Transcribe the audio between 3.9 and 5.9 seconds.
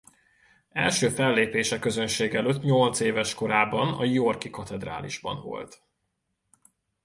a yorki katedrálisban volt.